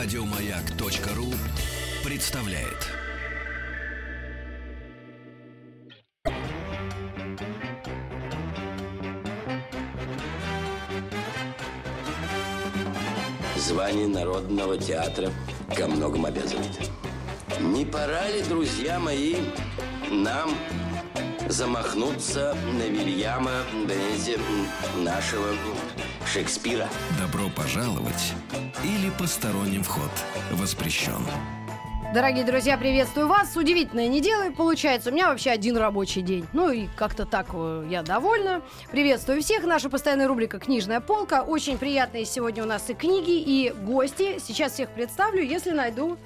[0.00, 1.34] Радиомаяк.ру
[2.04, 2.86] представляет.
[13.56, 15.32] Звание Народного театра
[15.76, 16.78] ко многому обязывает.
[17.60, 19.34] Не пора ли, друзья мои,
[20.12, 20.56] нам
[21.48, 24.38] замахнуться на Вильяма, знаете,
[24.98, 25.48] нашего
[26.24, 26.88] Шекспира?
[27.18, 28.34] Добро пожаловать
[28.84, 30.10] или посторонним вход
[30.52, 31.24] воспрещен.
[32.14, 33.54] Дорогие друзья, приветствую вас.
[33.54, 35.10] Удивительная неделя получается.
[35.10, 36.46] У меня вообще один рабочий день.
[36.54, 38.62] Ну и как-то так э, я довольна.
[38.90, 39.64] Приветствую всех.
[39.64, 41.42] Наша постоянная рубрика «Книжная полка».
[41.42, 44.38] Очень приятные сегодня у нас и книги, и гости.
[44.38, 46.16] Сейчас всех представлю, если найду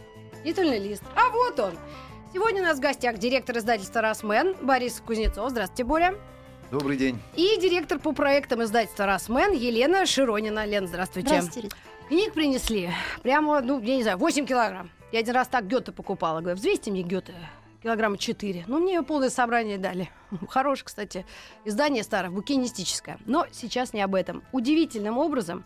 [0.45, 1.02] титульный лист.
[1.16, 1.73] А вот он.
[2.32, 5.51] Сегодня у нас в гостях директор издательства «Росмен» Борис Кузнецов.
[5.51, 6.15] Здравствуйте, Боря.
[6.72, 7.20] Добрый день.
[7.36, 10.64] И директор по проектам издательства «Росмен» Елена Широнина.
[10.64, 11.42] Лен, здравствуйте.
[11.42, 11.68] Здравствуйте.
[12.08, 12.88] Книг принесли
[13.23, 14.90] прямо, ну, я не знаю, 8 килограмм.
[15.12, 16.40] Я один раз так Гёте покупала.
[16.40, 17.34] Говорю, взвесьте мне Гёте
[17.82, 18.64] килограмма 4.
[18.68, 20.09] Ну, мне полное собрание дали.
[20.48, 21.26] Хорошее, кстати,
[21.66, 23.18] издание старое, букинистическое.
[23.26, 24.42] Но сейчас не об этом.
[24.52, 25.64] Удивительным образом,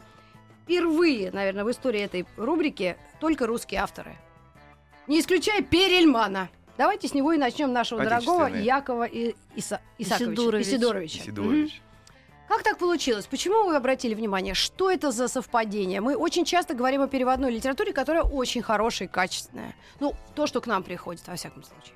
[0.65, 4.17] впервые, наверное, в истории этой рубрики только русские авторы.
[5.07, 6.49] Не исключая Перельмана.
[6.79, 8.47] Давайте с него и начнем нашего дорогого.
[8.47, 10.33] Якова и, Иса, Исаковича.
[10.33, 10.67] Исидорович.
[10.67, 11.23] Исидоровича.
[11.25, 11.83] Сидорович.
[12.49, 13.27] Как так получилось?
[13.27, 14.55] Почему вы обратили внимание?
[14.55, 16.01] Что это за совпадение?
[16.01, 19.75] Мы очень часто говорим о переводной литературе, которая очень хорошая и качественная.
[19.99, 21.95] Ну, то, что к нам приходит, во всяком случае.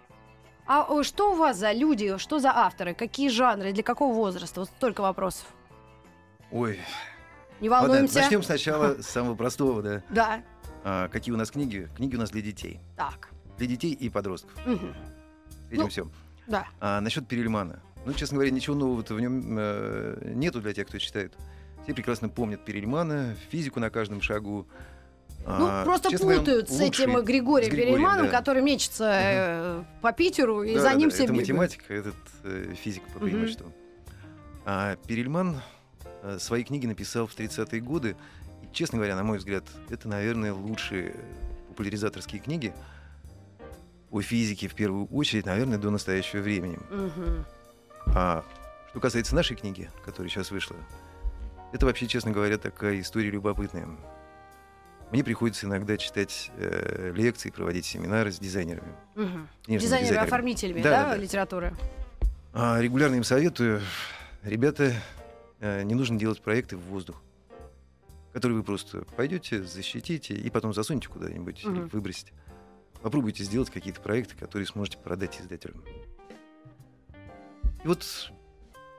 [0.66, 4.60] А э, что у вас за люди, что за авторы, какие жанры, для какого возраста?
[4.60, 5.46] Вот столько вопросов.
[6.50, 6.80] Ой,
[7.60, 8.20] Не ладно, волнуемся.
[8.20, 10.02] начнем сначала с самого простого, да.
[10.10, 10.42] Да,
[10.82, 11.88] А, какие у нас книги?
[11.96, 12.80] Книги у нас для детей.
[12.96, 13.29] так.
[13.60, 14.52] Для детей и подростков.
[14.64, 14.94] Мгм.
[15.70, 15.88] Этим Ну.
[15.88, 16.08] все.
[16.46, 16.66] Да.
[16.80, 17.80] А насчет Перельмана.
[18.06, 21.34] Ну, честно говоря, ничего нового-то в нем э, нету для тех, кто читает.
[21.84, 24.66] Все прекрасно помнят Перельмана, физику на каждом шагу.
[25.46, 27.20] Ну, А, просто говоря, путают с этим.
[27.22, 28.38] Григорием С Григорием, Перельманом, да.
[28.38, 31.48] который мечется э, по Питеру, и Да, за ним да, все это бегают.
[31.50, 32.14] математика, этот
[32.44, 33.70] э, физик по преимуществу.
[34.64, 35.60] А Перельман
[36.22, 38.16] э, свои книги написал в 30-е годы.
[38.62, 41.14] И, честно говоря, на мой взгляд, это, наверное, лучшие
[41.68, 42.72] популяризаторские книги
[44.10, 46.78] о физике, в первую очередь, наверное, до настоящего времени.
[48.14, 48.44] А
[48.90, 50.76] что касается нашей книги, которая сейчас вышла,
[51.72, 53.88] это вообще, честно говоря, такая история любопытная.
[55.12, 58.92] Мне приходится иногда читать э, лекции, проводить семинары с дизайнерами.
[59.16, 59.48] Мгм.
[59.64, 60.26] книжными Дизайнерами, дизайнерами.
[60.26, 61.74] оформителями, Да, да, да, литературы?
[62.52, 63.80] А, регулярно им советую,
[64.44, 64.92] ребята,
[65.60, 67.20] э, не нужно делать проекты в воздух,
[68.32, 71.88] которые вы просто пойдете, защитите и потом засунете куда-нибудь или Мгм.
[71.88, 72.32] выбросите.
[73.02, 75.82] Попробуйте сделать какие-то проекты, которые сможете продать издателям.
[77.82, 78.04] И вот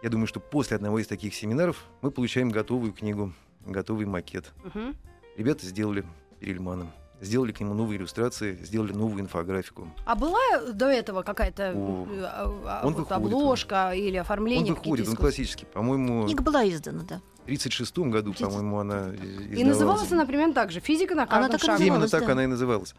[0.01, 3.31] я думаю, что после одного из таких семинаров мы получаем готовую книгу,
[3.65, 4.51] готовый макет.
[4.63, 4.95] Мгм.
[5.37, 6.03] Ребята сделали
[6.39, 6.91] Перельманом,
[7.21, 9.87] сделали к нему новые иллюстрации, сделали новую инфографику.
[10.05, 10.39] А была
[10.73, 14.73] до этого какая-то О, э, а, а, он вот выходит, обложка или Он оформление?
[14.73, 15.65] выходит, какие-то он классический.
[15.67, 17.21] По-моему, Книга была издана, да.
[17.41, 19.13] В 1936 году, по-моему, она
[19.51, 20.79] И называлась она примерно так же.
[20.79, 21.79] Физика на каждом так и шагу.
[21.79, 21.99] называлась.
[21.99, 22.31] Именно так да.
[22.33, 22.95] она и называлась.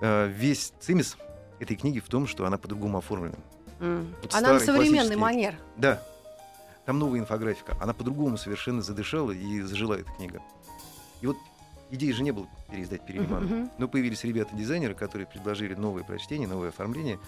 [0.00, 1.16] Э, Весь цимис
[1.58, 3.36] этой книги в том, что она по-другому оформлена.
[3.80, 4.14] М.
[4.22, 5.54] Вот Она на современный манер.
[5.76, 6.02] Да,
[6.84, 7.76] там новая инфографика.
[7.80, 10.40] Она по-другому совершенно задышала и зажила эта книга.
[11.20, 11.36] И вот
[11.90, 13.46] идеи же не было переиздать Перельмана.
[13.46, 13.70] Мгм.
[13.78, 17.18] Но появились ребята-дизайнеры, которые предложили новое прочтение, новое оформление.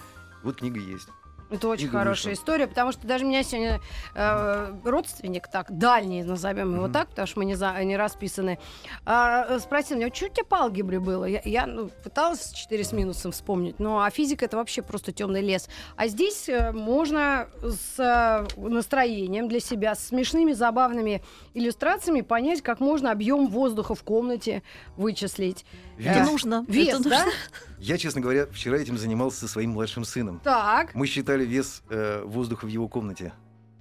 [0.43, 1.07] Вот книга есть.
[1.51, 2.41] Это очень Книга хорошая вышла.
[2.43, 3.79] история, потому что даже меня сегодня
[4.13, 6.93] э, родственник, так, дальний, назовем его Мгм.
[6.93, 8.59] так, потому что мы не, за- не расписаны,
[9.05, 11.25] э, спросил меня, что у тебя по алгебре было?
[11.25, 15.41] Я, я, ну, пыталась 4 с минусом вспомнить, но а физика это вообще просто темный
[15.41, 15.69] лес.
[15.95, 21.23] А здесь э, можно с э, настроением для себя, с смешными, забавными
[21.55, 24.61] иллюстрациями понять, как можно объем воздуха в комнате
[24.97, 25.65] вычислить.
[25.99, 26.65] Это Э, нужно.
[26.67, 27.25] Вес, это да?
[27.25, 27.31] нужно.
[27.79, 30.39] Я, честно говоря, вчера этим занимался со своим младшим сыном.
[30.43, 30.95] Так.
[30.95, 33.33] Мы считали вес э, воздуха в его комнате.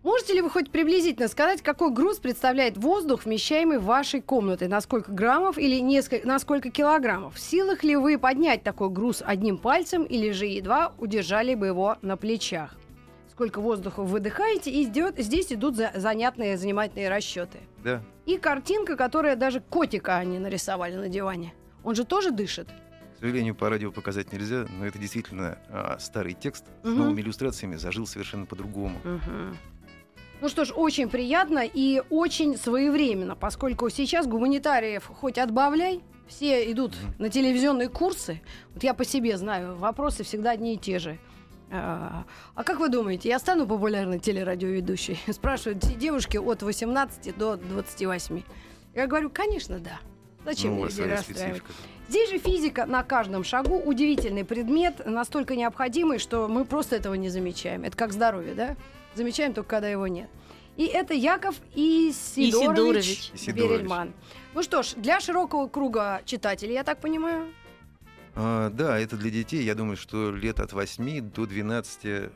[0.04, 4.68] Можете ли вы хоть приблизительно сказать, какой груз представляет воздух, вмещаемый в вашей комнате?
[4.68, 7.34] На сколько граммов или несколько, на сколько килограммов?
[7.34, 11.97] В силах ли вы поднять такой груз одним пальцем или же едва удержали бы его
[12.00, 12.74] на плечах?
[13.30, 17.59] Сколько воздуха вы выдыхаете, и идет- здесь идут за- занятные, занимательные расчеты.
[17.84, 18.03] Да.
[18.26, 21.53] И картинка, которая даже котика они нарисовали на диване.
[21.84, 22.69] Он же тоже дышит.
[23.16, 26.98] К сожалению, по радио показать нельзя, но это действительно а, старый текст с Мгм.
[26.98, 28.98] новыми иллюстрациями зажил совершенно по-другому.
[30.41, 36.95] Ну что ж, очень приятно и очень своевременно, поскольку сейчас гуманитариев хоть отбавляй, все идут
[37.19, 38.41] на телевизионные курсы.
[38.72, 41.19] Вот я по себе знаю, вопросы всегда одни и те же.
[41.72, 42.24] А
[42.54, 45.19] а как вы думаете, я стану популярной телерадиоведущей?
[45.33, 48.42] Спрашивают девушки от 18 до 28.
[48.95, 49.98] Я говорю, конечно, да.
[50.44, 51.58] Зачем Ну, людей расстраивать?
[51.58, 51.72] специфика.
[52.08, 57.28] Здесь же физика на каждом шагу удивительный предмет, настолько необходимый, что мы просто этого не
[57.28, 57.84] замечаем.
[57.84, 58.76] Это как здоровье, да?
[59.14, 60.30] Замечаем только, когда его нет.
[60.76, 63.32] И это Яков Исидорович.
[63.34, 63.54] Исидорович.
[63.70, 64.12] Берельман.
[64.54, 67.52] Ну что ж, для широкого круга читателей, я так понимаю,
[68.34, 69.64] А, да, это для детей.
[69.64, 72.30] Я думаю, что лет от 8 до 12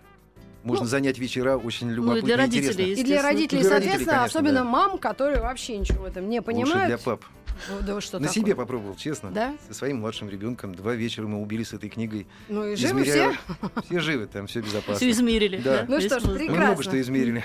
[0.64, 2.68] можно Ну, занять вечера очень Ну любопытно и для и интересно.
[2.82, 4.64] родителей, и для родителей, Для родителей, соответственно, конечно, особенно да.
[4.64, 6.86] мам, которые вообще ничего в этом не Лучше понимают.
[6.88, 7.24] для пап.
[7.70, 8.42] Ну, да что На такое?
[8.42, 9.30] себе попробовал, честно.
[9.30, 9.54] Да?
[9.68, 10.74] Со своим младшим ребенком.
[10.74, 12.26] Два вечера мы убили с этой книгой.
[12.48, 13.82] Ну и живы Измеряю- все?
[13.84, 14.96] Все живы, там все безопасно.
[14.96, 15.58] Все измерили.
[15.58, 15.84] Да.
[15.86, 16.32] Ну что ж, воздух.
[16.32, 16.64] Мы прекрасно.
[16.64, 17.44] много что измерили.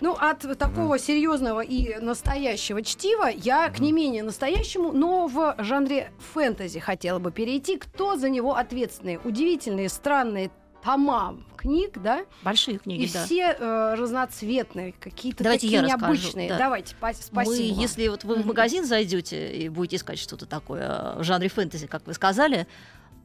[0.00, 6.10] Ну, от такого серьезного и настоящего чтива я к не менее настоящему, но в жанре
[6.34, 7.78] фэнтези хотела бы перейти.
[7.78, 9.20] Кто за него ответственный?
[9.24, 10.50] Удивительные, странные
[10.84, 11.36] тома
[11.66, 12.24] книг, да?
[12.42, 13.24] Большие книги, и да.
[13.24, 16.48] все э, разноцветные, какие-то Давайте такие я расскажу, необычные.
[16.48, 16.58] да.
[16.58, 17.74] Давайте, па- спасибо.
[17.74, 21.48] Мы, если вот вы в магазин зайдете и будете искать что-то такое э, в жанре
[21.48, 22.68] фэнтези, как вы сказали,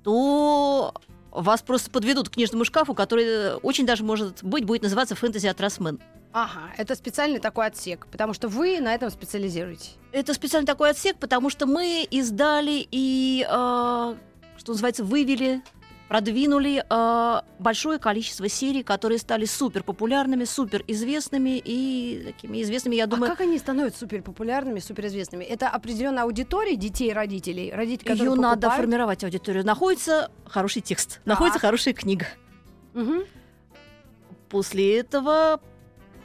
[0.04, 0.94] то
[1.30, 5.46] вас просто подведут к книжному шкафу, который э, очень даже может быть будет называться фэнтези
[5.48, 6.00] от Росмен.
[6.34, 9.96] Ага, это специальный такой отсек, потому что вы на этом специализируетесь.
[10.12, 14.16] Это специально такой отсек, потому что мы издали и, э,
[14.58, 15.62] что называется, вывели,
[16.12, 23.06] продвинули э, большое количество серий, которые стали супер популярными, супер известными и такими известными, я
[23.06, 25.46] А думаю, как они становятся суперпопулярными, суперизвестными?
[25.46, 28.82] Это определенная аудитория детей, родителей, родители, которые ее надо покупают?
[28.84, 29.66] формировать аудиторию.
[29.66, 32.26] Находится хороший текст, находится хорошая книга.
[32.94, 33.24] Мгм.
[34.50, 35.62] После этого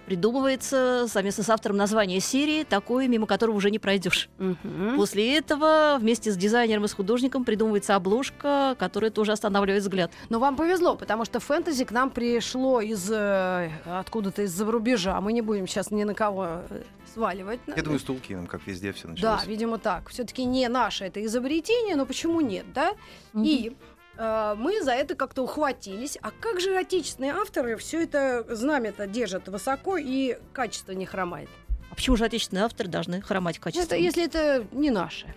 [0.06, 4.28] придумывается совместно с автором название серии, такое, мимо которого уже не пройдешь.
[4.38, 4.96] Мгм.
[4.96, 10.10] После этого вместе с дизайнером и с художником придумывается обложка, которая тоже останавливает взгляд.
[10.28, 15.20] Но вам повезло, потому что фэнтези к нам пришло из э, откуда-то из-за рубежа.
[15.20, 16.82] Мы не будем сейчас ни на кого э,
[17.12, 17.60] сваливать.
[17.66, 19.46] Я думаю, с Тулкиным, как везде все да, началось.
[19.46, 20.08] видимо, так.
[20.08, 22.92] Все-таки не наше это изобретение, но почему нет, да?
[23.34, 26.18] И э, мы за это как-то ухватились.
[26.22, 31.48] А как же отечественные авторы все это знамя-то держат высоко и качество не хромает?
[31.90, 33.94] А почему же отечественные авторы должны хромать качество?
[33.94, 35.34] Это если это не наше.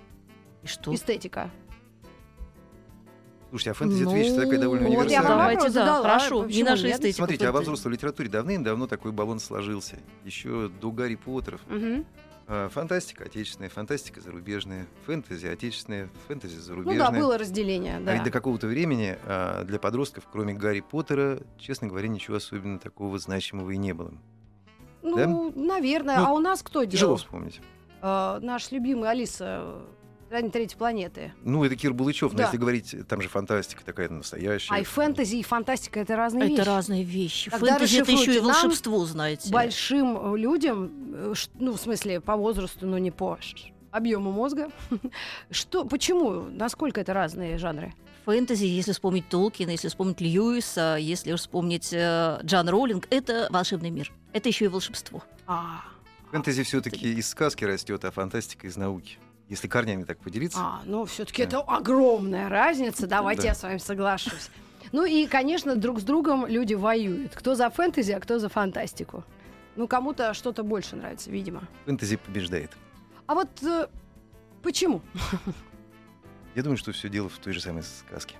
[0.63, 0.93] И что?
[0.93, 1.49] Эстетика.
[3.49, 5.27] Слушайте, а фэнтези это Ну, вещь такая довольно вот универсальная.
[5.29, 6.43] Давайте, да, задала, хорошо.
[6.43, 7.15] почему Не наша эстетика.
[7.15, 9.97] Смотрите, а во взрослой литературе давным-давно такой баланс сложился.
[10.23, 11.61] Еще до Гарри Поттеров.
[11.67, 12.05] Мгм.
[12.51, 17.11] А, Фантастика отечественная, фантастика зарубежная, фэнтези отечественная, фэнтези Ну зарубежная.
[17.11, 18.11] да, было разделение, да.
[18.11, 22.79] А ведь до какого-то времени а, для подростков, кроме Гарри Поттера, честно говоря, ничего особенно
[22.79, 24.11] такого значимого и не было.
[25.03, 26.17] Ну, наверное.
[26.17, 27.17] Ну, а у нас кто Тяжело делал?
[27.17, 27.61] вспомнить.
[28.01, 29.81] Э, наш любимый Алиса,
[30.29, 31.33] Стране третьей планеты.
[31.43, 32.43] Ну, это Кир Булычев, но Да.
[32.43, 34.75] если говорить, там же фантастика такая настоящая.
[34.75, 36.67] А и фэнтези, и фантастика это разные Это вещи.
[36.67, 37.49] разные вещи.
[37.49, 39.51] Тогда Фэнтези это еще и волшебство, знаете.
[39.51, 43.39] Большим э, людям, э, ну, в смысле, по возрасту, но не по
[43.89, 44.69] объему мозга.
[45.49, 46.41] Что, почему?
[46.51, 47.95] Насколько это разные жанры?
[48.25, 54.13] Фэнтези, если вспомнить Толкина, если вспомнить Льюиса, если вспомнить э, Джан Роллинг, это волшебный мир.
[54.33, 55.23] Это еще и волшебство.
[55.47, 55.83] А,
[56.29, 59.17] Фэнтези все-таки из сказки растет, а фантастика из науки.
[59.49, 60.59] Если корнями так поделиться.
[60.59, 61.47] а ну, все-таки Да.
[61.47, 63.07] это огромная разница.
[63.07, 63.47] Давайте Да.
[63.49, 64.49] я с вами соглашусь.
[64.91, 67.35] Ну и, конечно, друг с другом люди воюют.
[67.35, 69.23] Кто за фэнтези, а кто за фантастику.
[69.75, 71.63] Ну, кому-то что-то больше нравится, видимо.
[71.85, 72.71] Фэнтези побеждает.
[73.27, 73.87] А вот э,
[74.63, 75.01] почему?
[76.55, 78.35] Я думаю, что все дело в той же самой сказке.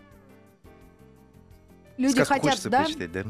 [1.98, 3.24] Люди Сказку хотят, хочется да, почитать, да?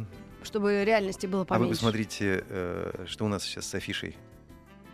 [0.44, 1.72] чтобы реальности было А вы поменьше.
[1.75, 4.15] посмотрите, э, что у нас сейчас с афишей.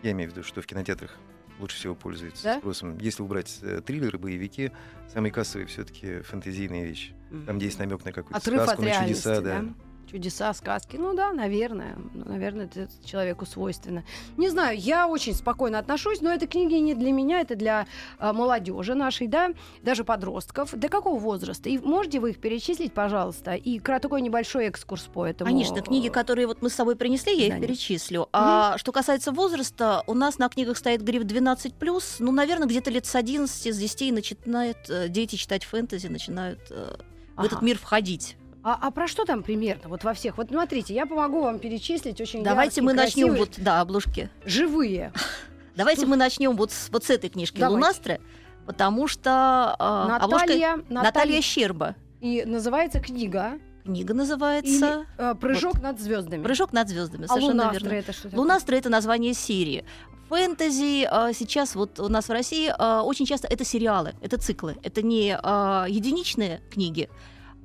[0.02, 1.16] Я имею в виду, что в кинотеатрах
[1.60, 2.60] лучше всего пользуются Да?
[2.60, 2.98] спросом.
[3.00, 4.72] Если убрать э, триллеры, боевики,
[5.14, 7.14] самые кассовые все-таки фэнтезийные вещи.
[7.30, 7.46] Мгм.
[7.46, 9.62] Там, где есть намек на какую-то Отрыв сказку, от на чудеса, да?
[9.62, 9.74] да.
[10.16, 10.96] Чудеса, сказки.
[10.96, 11.98] Ну да, наверное.
[12.14, 14.06] Ну, наверное, это человеку свойственно.
[14.38, 17.86] Не знаю, я очень спокойно отношусь, но это книги не для меня, это для
[18.18, 19.50] а, молодежи нашей, да,
[19.84, 20.74] даже подростков.
[20.74, 21.68] До какого возраста?
[21.68, 23.56] И можете вы их перечислить, пожалуйста?
[23.56, 25.50] И такой небольшой экскурс по этому.
[25.52, 27.68] Конечно, книги, которые вот мы с собой принесли, я их изданию.
[27.68, 28.30] перечислю.
[28.32, 33.06] А что касается возраста, у нас на книгах стоит гриф 12+, ну, наверное, где-то лет
[33.06, 36.96] с 11, с 10 начинают э, дети читать фэнтези, начинают э,
[37.36, 37.48] в Ага.
[37.48, 38.38] этот мир входить.
[38.66, 39.90] А, а про что там примерно?
[39.90, 40.38] Вот во всех.
[40.38, 44.32] Вот смотрите, я помогу вам перечислить очень Давайте яркие, мы начнем вот, да, обложки.
[44.44, 45.14] живые.
[45.76, 47.76] Давайте мы начнем вот с, вот с этой книжки Давайте.
[47.76, 48.22] Лунастры,
[48.66, 51.96] потому что э, обложка Наталья, Наталья Щерба.
[52.22, 56.42] И называется книга Книга или, называется э, «Прыжок над звездами».
[56.42, 57.26] «Прыжок над звездами».
[57.26, 58.00] А Совершенно Лунастры верно.
[58.00, 58.40] это что такое?
[58.40, 59.86] Лунастры это название серии.
[60.30, 64.76] Фэнтези а, сейчас вот у нас в России а, очень часто это сериалы, это циклы,
[64.82, 67.10] это не а, единичные книги,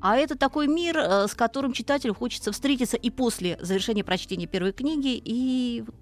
[0.01, 4.73] а это такой мир, а, с которым читателю хочется встретиться и после завершения прочтения первой
[4.73, 5.21] книги.
[5.25, 5.95] И вот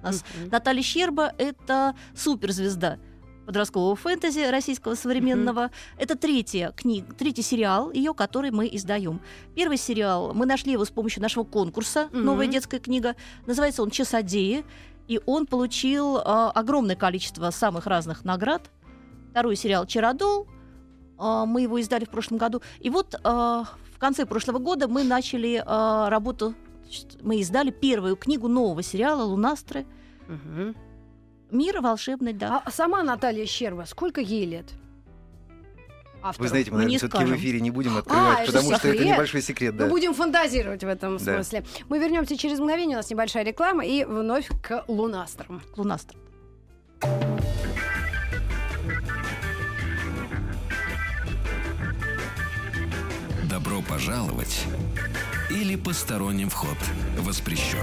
[0.00, 0.50] у нас Мгм.
[0.50, 2.98] Наталья Щерба это суперзвезда
[3.46, 5.70] подросткового фэнтези российского современного.
[5.98, 9.20] Это третья книга, третий сериал ее, который мы издаем.
[9.56, 12.24] Первый сериал мы нашли его с помощью нашего конкурса Мгм.
[12.24, 13.16] "Новая детская книга".
[13.46, 14.64] Называется он "Часодеи",
[15.08, 18.70] и он получил э, огромное количество самых разных наград.
[19.32, 20.59] Второй сериал "Чародол", э,
[21.46, 22.62] мы его издали в прошлом году.
[22.80, 26.54] И вот э, в конце прошлого года мы начали э, работу.
[27.22, 29.86] Мы издали первую книгу нового сериала "Лунастры".
[30.28, 30.74] Мгм.
[31.50, 32.62] Мир волшебный, да.
[32.64, 34.66] А сама Наталья Щерба, сколько ей лет?
[36.22, 36.44] Автору.
[36.44, 39.04] Вы знаете, мы, Мы наверное, все-таки в эфире не будем открывать, это потому что это
[39.04, 39.72] небольшой секрет.
[39.72, 39.86] Мы Да.
[39.88, 41.24] будем фантазировать в этом Да.
[41.34, 41.64] смысле.
[41.88, 45.62] Мы вернемся через мгновение, у нас небольшая реклама, и вновь к лунастрам.
[45.76, 46.16] Лунастр.
[47.00, 47.89] Добро
[53.90, 54.66] пожаловать
[55.50, 56.78] или посторонним вход
[57.18, 57.78] воспрещен.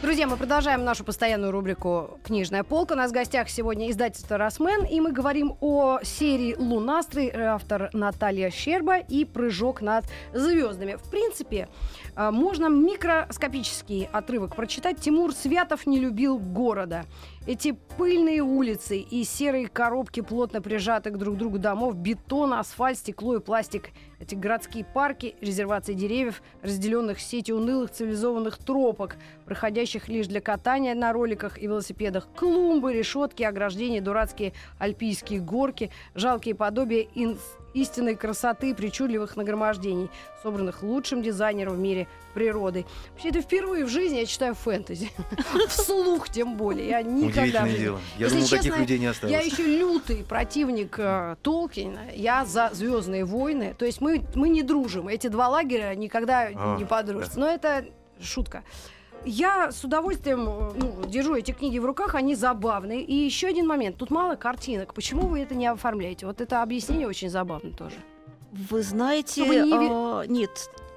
[0.00, 2.94] Друзья, мы продолжаем нашу постоянную рубрику «Книжная полка».
[2.94, 8.50] У нас в гостях сегодня издательство «Росмен», и мы говорим о серии «Лунастры», автор Наталья
[8.50, 10.96] Щерба и «Прыжок над звездами».
[10.96, 11.68] В принципе,
[12.16, 14.98] э, можно микроскопический отрывок прочитать.
[14.98, 17.04] Тимур Святов не любил города.
[17.46, 23.36] Эти пыльные улицы и серые коробки, плотно прижатых друг к другу домов, бетон, асфальт, стекло
[23.36, 23.90] и пластик.
[24.22, 31.12] Эти городские парки, резервации деревьев, разделенных сетью унылых цивилизованных тропок, проходящих лишь для катания на
[31.12, 37.36] роликах и велосипедах, клумбы, решетки, ограждения, дурацкие альпийские горки, жалкие подобия ин-
[37.74, 40.10] истинной красоты и причудливых нагромождений,
[40.42, 42.86] собранных лучшим дизайнером в мире природы.
[43.12, 45.10] Вообще, это впервые в жизни я читаю фэнтези.
[45.68, 46.88] Вслух тем более.
[46.88, 47.68] Я никогда...
[47.68, 48.00] дело.
[48.18, 49.32] Я думал, таких людей не осталось.
[49.32, 52.10] Я еще лютый противник э, Толкина.
[52.14, 53.74] Я за Звездные войны.
[53.78, 55.08] То есть мы, мы не дружим.
[55.08, 57.38] Эти два лагеря никогда А, не подружатся.
[57.38, 57.84] Но это
[58.20, 58.64] шутка.
[59.24, 63.02] Я с удовольствием э, ну, держу эти книги в руках, они забавные.
[63.02, 63.96] И еще один момент.
[63.96, 64.94] Тут мало картинок.
[64.94, 66.26] Почему вы это не оформляете?
[66.26, 67.96] Вот это объяснение очень забавно тоже.
[68.52, 70.50] Вы знаете, не а, нет,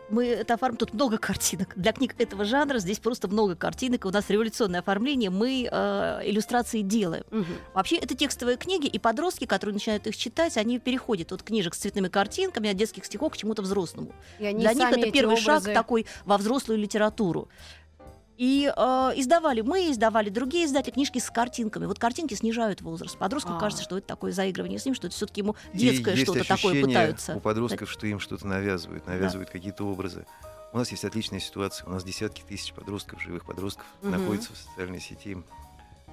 [0.10, 1.74] мы это оформим, тут много картинок.
[1.76, 4.06] Для книг этого жанра здесь просто много картинок.
[4.06, 7.24] У нас революционное оформление, мы э, иллюстрации делаем.
[7.32, 7.46] Мгм.
[7.74, 11.78] Вообще, это текстовые книги, и подростки, которые начинают их читать, они переходят от книжек с
[11.80, 14.12] цветными картинками, от детских стихов к чему-то взрослому.
[14.40, 17.48] Для них это первый шаг образы- такой во взрослую литературу.
[18.38, 18.82] И э,
[19.16, 21.86] издавали мы, издавали другие издатели книжки с картинками.
[21.86, 23.18] Вот картинки снижают возраст.
[23.18, 23.60] Подростку А.
[23.60, 26.46] кажется, что это такое заигрывание с ним, что это все-таки ему И детское есть что-то
[26.46, 27.36] такое пытаются.
[27.36, 30.26] у подростков, что им что-то навязывают, навязывают какие-то образы.
[30.74, 31.88] У нас есть отличная ситуация.
[31.88, 34.12] У нас десятки тысяч подростков, живых подростков, Мгм.
[34.12, 35.38] находятся в социальной сети,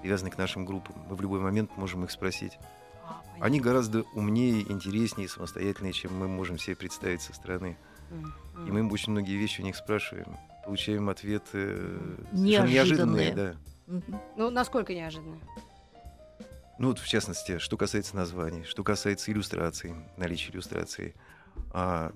[0.01, 0.95] привязаны к нашим группам.
[1.09, 2.53] Мы в любой момент можем их спросить.
[3.05, 3.21] А.
[3.41, 7.77] Они гораздо умнее, интереснее, самостоятельнее, чем мы можем себе представить со стороны.
[8.11, 8.35] Мгм.
[8.69, 10.37] И мы им очень многие вещи у них спрашиваем.
[10.65, 13.33] Получаем ответы э, Неожиданные.
[13.33, 13.35] неожиданные.
[13.35, 14.03] Да.
[14.37, 15.39] Ну, насколько неожиданно?
[16.79, 21.15] Ну вот, в частности, что касается названий, что касается иллюстраций, наличия иллюстраций.
[21.73, 22.13] А,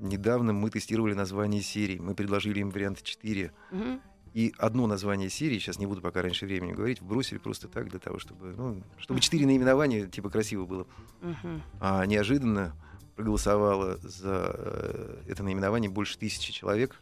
[0.00, 1.98] недавно мы тестировали название серий.
[1.98, 3.52] Мы предложили им вариант 4.
[3.70, 4.00] Мгм.
[4.34, 7.98] И одно название серии, сейчас не буду пока раньше времени говорить, вбросили просто так для
[7.98, 10.86] того, чтобы, ну, чтобы четыре наименования, типа, красиво было.
[11.20, 11.62] Мгм.
[11.80, 12.74] А неожиданно
[13.22, 16.94] проголосовало за э, это наименование больше тысячи человек.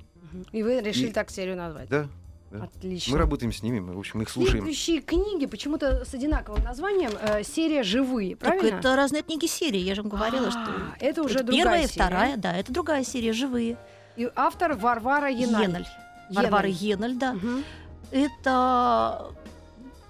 [0.51, 1.91] И вы решили И- так серию назвать?
[1.91, 2.09] Да,
[2.51, 2.65] да.
[2.65, 3.13] Отлично.
[3.13, 4.61] мы работаем с ними, мы, в общем, их слушаем.
[4.61, 8.79] Следующие книги почему-то с одинаковым названием э, серия «Живые», Так правильно?
[8.79, 10.61] это разные книги серии, я же вам говорила, А, что
[11.01, 11.93] это уже это другая первая серия.
[12.07, 13.77] вторая, да, это другая серия, живые.
[14.17, 15.65] И автор Варвара Еналь.
[15.65, 15.87] Еноль.
[16.31, 17.35] Варвара Еноль, да.
[17.35, 17.63] Мгм.
[18.11, 19.27] Это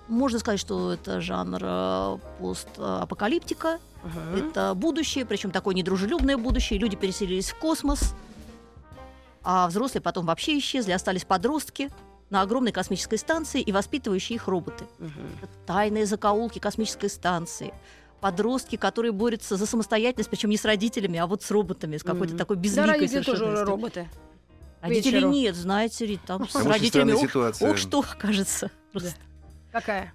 [0.06, 3.80] можно сказать, что это жанр э, постапокалиптика.
[4.06, 4.48] Мгм.
[4.50, 6.78] Это будущее, причем такое недружелюбное будущее.
[6.78, 8.14] Люди переселились в космос,
[9.42, 11.90] а взрослые потом вообще исчезли, остались подростки
[12.30, 14.84] на огромной космической станции и воспитывающие их роботы.
[15.42, 17.72] Это тайные закоулки космической станции.
[18.20, 22.32] Подростки, которые борются за самостоятельность, причем не с родителями, а вот с роботами, с какой-то
[22.32, 22.38] Мгм.
[22.38, 24.08] такой Да, безликой родители тоже роботы.
[24.80, 25.30] Родителей вечеру.
[25.32, 28.70] нет, знаете ли, там с родителями ох, ох, что кажется.
[28.92, 29.14] Просто.
[29.70, 30.12] Какая?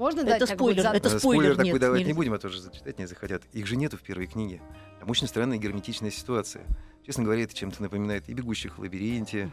[0.00, 2.48] Можно дать Это так спойлер, это Э, спойлер, такой нет, давать не будем, а то
[2.48, 3.42] же зачитать не захотят.
[3.52, 4.62] Их же нету в первой книге.
[4.98, 6.64] Там очень странная герметичная ситуация.
[7.04, 9.50] Честно говоря, это чем-то напоминает и «Бегущих в лабиринте»,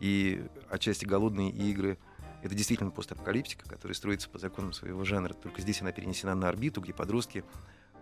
[0.00, 1.98] и отчасти «Голодные игры».
[2.42, 5.34] Это действительно постапокалиптика, которая строится по законам своего жанра.
[5.34, 7.44] Только здесь она перенесена на орбиту, где подростки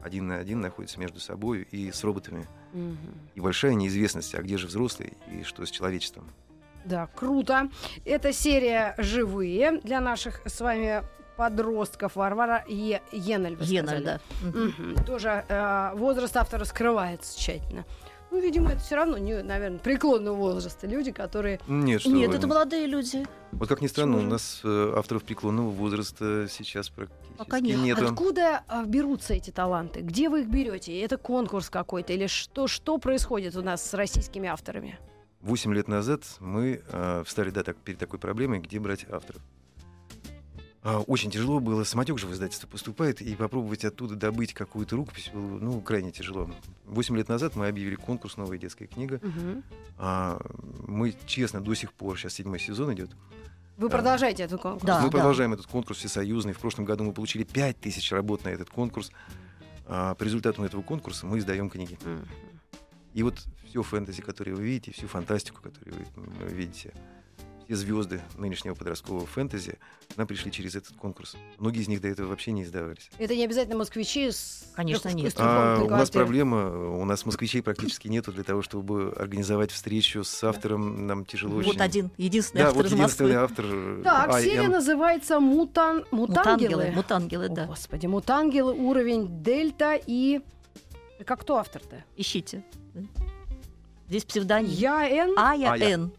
[0.01, 2.47] один на один находятся между собой и с роботами.
[2.75, 2.97] Мгм.
[3.35, 6.31] И большая неизвестность, а где же взрослые и что с человечеством.
[6.85, 7.71] Да, круто.
[8.05, 11.03] Это серия «Живые» для наших с вами
[11.37, 12.17] подростков.
[12.17, 14.05] Варвара Е- Енель, вы сказали.
[14.05, 14.21] да.
[14.43, 15.05] Мгм.
[15.05, 17.85] Тоже э, возраст автора скрывается тщательно.
[18.33, 21.61] Ну, видимо, это все равно не, наверное, преклонного возраста люди, которые...
[21.69, 22.37] Нет, что Нет, вы.
[22.37, 23.25] это молодые люди.
[23.53, 27.79] Вот как ни странно, Почему у нас э, авторов преклонного возраста сейчас практически Пока нет.
[27.79, 28.05] нету.
[28.05, 30.01] Откуда а, берутся эти таланты?
[30.01, 31.01] Где вы их берете?
[31.01, 32.13] Это конкурс какой-то?
[32.13, 34.99] Или что, что происходит у нас с российскими авторами?
[35.41, 39.41] Восемь лет назад мы э, встали да, так, перед такой проблемой, где брать авторов.
[40.89, 45.31] А, Очень тяжело было, самотек же в издательство поступает, и попробовать оттуда добыть какую-то рукопись
[45.35, 46.49] было ну, крайне тяжело.
[46.85, 49.21] Восемь лет назад мы объявили конкурс «Новая детская книга».
[49.99, 50.39] А,
[50.87, 53.11] Мы, честно, до сих пор, сейчас седьмой сезон идет,
[53.77, 53.97] Вы Да.
[53.97, 54.85] продолжаете этот конкурс?
[54.87, 55.11] Да, мы да.
[55.11, 56.53] продолжаем этот конкурс всесоюзный.
[56.53, 59.11] В прошлом году мы получили 5000 работ на этот конкурс.
[59.87, 61.99] А, По результатам этого конкурса мы издаем книги.
[62.05, 62.29] Мгм.
[63.13, 66.95] И вот все фэнтези, которое вы видите, всю фантастику, которую вы видите,
[67.67, 71.37] все звезды нынешнего подросткового фэнтези, к нам пришли через этот конкурс.
[71.59, 73.11] Многие из них до этого вообще не издавались.
[73.19, 74.71] Это не обязательно москвичи с...
[74.75, 75.35] Конечно, нет.
[75.39, 80.45] А, у нас проблема, у нас москвичей практически нету для того, чтобы организовать встречу с
[80.45, 81.07] автором.
[81.07, 81.81] Нам тяжело Вот очень.
[81.81, 83.65] один, единственный Да, автор вот из единственный автор.
[84.05, 86.05] Так, I серия называется Мутан...
[86.11, 86.91] Мутангелы.
[86.91, 86.93] Мутангелы.
[86.93, 87.67] Мутангелы, О, да.
[87.67, 90.41] Господи, мутангелы, уровень дельта и...
[91.25, 92.05] Как кто автор-то?
[92.17, 92.63] Ищите.
[94.09, 94.71] Здесь псевдоним.
[94.71, 95.91] Я Н, Ая Ая.
[95.95, 96.13] Н.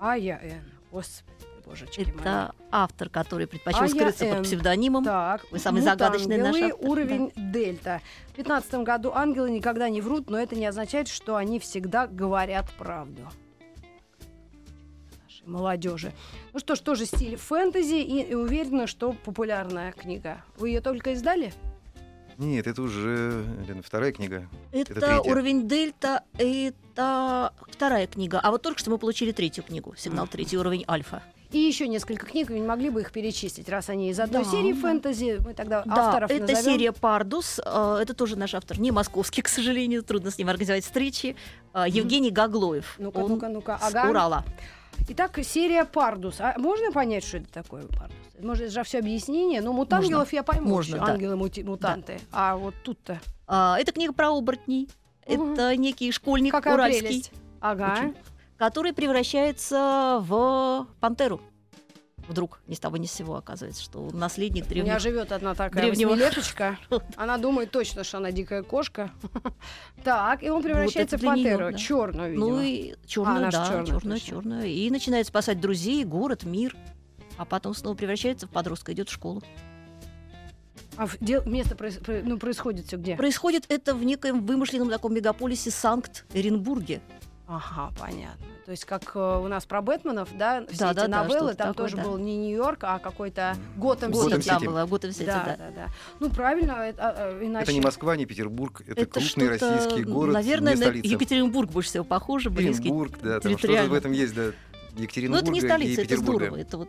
[0.00, 0.64] а я Н.
[0.90, 2.20] Господи, божечки мои.
[2.20, 4.36] Это автор, который предпочел Ая скрыться Н.
[4.36, 5.04] под псевдонимом.
[5.04, 8.00] Так, Вы самый загадочный наш автор, уровень дельта.
[8.28, 12.70] В 15 году ангелы никогда не врут, но это не означает, что они всегда говорят
[12.78, 13.22] правду.
[15.24, 16.12] Нашей молодежи.
[16.52, 20.44] Ну что ж, тоже стиль фэнтези и, и уверена, что популярная книга.
[20.56, 21.52] Вы ее только издали?
[22.40, 24.48] Нет, это уже Лена, вторая книга.
[24.72, 28.40] Это, Это уровень дельта, это вторая книга.
[28.42, 29.94] А вот только что мы получили третью книгу.
[29.96, 31.22] Сигнал третий уровень альфа.
[31.50, 34.50] И еще несколько книг, вы не могли бы их перечислить, раз они из одной Да,
[34.50, 35.40] серии фэнтези.
[35.44, 36.62] Мы тогда Да, авторов это назовем.
[36.78, 37.58] серия Пардус.
[37.62, 40.02] э, Это тоже наш автор, не московский, к сожалению.
[40.04, 41.34] Трудно с ним организовать встречи.
[41.74, 42.94] Э, Евгений Гаглоев.
[42.98, 43.78] Ну-ка, Он ну-ка, ну-ка.
[43.82, 44.08] с Ага.
[44.10, 44.44] Урала.
[45.08, 46.40] Итак, серия Пардус.
[46.40, 48.16] А можно понять, что это такое Пардус?
[48.40, 49.60] Может, это же все объяснение?
[49.60, 51.12] Ну, мутангелов я пойму, Можно, да.
[51.12, 52.20] ангелы-мутанты.
[52.32, 54.88] А вот тут-то А, Это книга про оборотней.
[55.26, 55.52] Мгм.
[55.54, 57.32] Это некий школьник какая уральский, прелесть.
[57.60, 57.92] Ага.
[57.98, 58.14] Очень.
[58.56, 61.40] который превращается в пантеру.
[62.30, 65.32] Вдруг ни с того ни с сего оказывается, что он наследник У древних меня живет
[65.32, 66.78] одна такая древнего- восьмилеточка.
[67.16, 69.10] Она думает точно, что она дикая кошка.
[70.04, 71.72] Так, и он превращается в для неё, пантеру.
[71.72, 71.78] да.
[71.78, 72.46] Черную, видимо.
[72.48, 74.20] Ну и черную, ж да, черную, точно.
[74.20, 74.66] черную.
[74.66, 76.76] И начинает спасать друзей, город, мир.
[77.36, 79.42] А потом снова превращается в подростка, идет в школу.
[80.96, 83.16] А в- дел- место проис- про- ну, происходит все где?
[83.16, 87.00] Происходит это в некоем вымышленном таком мегаполисе Санкт-Эренбурге.
[87.52, 88.46] Ага, понятно.
[88.64, 91.48] То есть, как э, у нас про Бэтменов, да, все Да, эти да, да, новеллы,
[91.48, 92.04] что-то там такое, тоже да.
[92.04, 94.42] был не Нью-Йорк, а какой-то Готэм Готэм Готэм Сити.
[94.42, 94.48] Сити.
[94.48, 95.56] там было, Готэм Сити, Да, да.
[95.56, 95.86] да, да.
[96.20, 97.64] Ну, правильно, это, а, а, иначе...
[97.64, 101.08] Это не Москва, не Петербург, это, крупный что-то, российский город, Наверное, не на столица.
[101.08, 102.88] Екатеринбург больше всего похоже, близкий.
[102.88, 104.52] Екатеринбург, да, там что-то в этом есть, да.
[104.92, 106.56] Но Екатеринбурга это не столица, это здорово.
[106.56, 106.88] Это вот.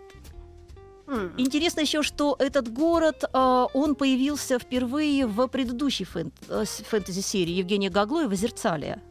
[1.37, 8.35] Интересно еще, что этот город, э, он появился впервые в предыдущей э, фэнтези-серии Евгения Гаглоева
[8.35, 9.01] «Зерцалия».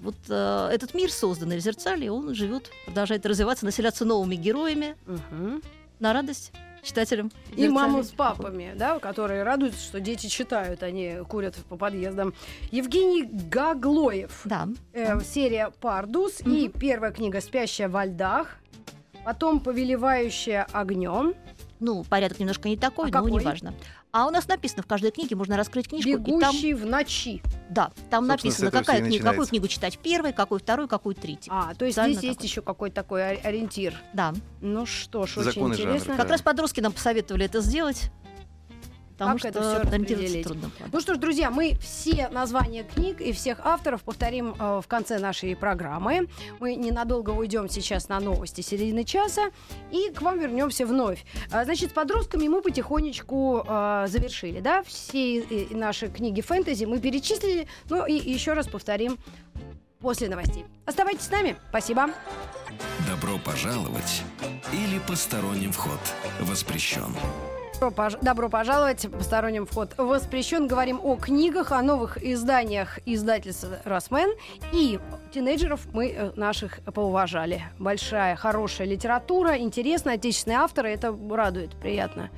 [0.00, 5.62] Вот э, этот мир, созданный в Зерцалии, он живет, продолжает развиваться, населяться новыми героями Мгм.
[5.98, 7.30] на радость читателям.
[7.54, 12.32] И маму с папами, да, которые радуются, что дети читают, они курят по подъездам.
[12.70, 14.40] Евгений Гаглоев.
[14.46, 14.68] Да.
[14.94, 18.56] Э, серия «Пардус» и первая книга «Спящая во льдах».
[19.24, 21.34] Потом «Повелевающая огнем»,
[21.78, 23.40] Ну, порядок немножко не такой, А но какой?
[23.42, 23.74] неважно.
[24.12, 27.40] А у нас написано в каждой книге, можно раскрыть книжку, и там, «Бегущий в ночи».
[27.68, 31.52] да, там Собственно, написано, какая книга, какую книгу читать первой, какую второй, какую третью.
[31.54, 32.48] А, то есть Специально здесь есть какой.
[32.48, 33.94] еще какой-то такой ори- ориентир.
[34.12, 34.32] Да.
[34.60, 36.14] Ну что ж, очень Законы жанра, интересно.
[36.16, 36.22] да.
[36.22, 38.10] Как раз подростки нам посоветовали это сделать.
[39.20, 40.46] Потому Как что это распределить?
[40.46, 40.70] трудно.
[40.90, 45.18] Ну что ж, друзья, мы все названия книг и всех авторов повторим э, в конце
[45.18, 46.26] нашей программы.
[46.58, 49.50] Мы ненадолго уйдем сейчас на новости середины часа
[49.90, 51.26] и к вам вернемся вновь.
[51.52, 56.98] А, значит, с подростками мы потихонечку э, завершили, да, все э, наши книги фэнтези мы
[56.98, 59.18] перечислили, ну и еще раз повторим
[60.00, 60.64] после новостей.
[60.86, 61.56] Оставайтесь с нами.
[61.68, 62.08] Спасибо.
[63.06, 64.22] Добро пожаловать
[64.72, 66.00] или посторонним вход
[66.40, 67.14] воспрещен.
[67.80, 69.06] Добро, пож- добро пожаловать.
[69.10, 70.68] Посторонним вход воспрещен.
[70.68, 74.28] Говорим о книгах, о новых изданиях издательства «Росмен».
[74.72, 75.00] И
[75.32, 77.62] тинейджеров мы э, наших поуважали.
[77.78, 80.90] Большая, хорошая литература, интересная, отечественные авторы.
[80.90, 82.28] Это радует, приятно.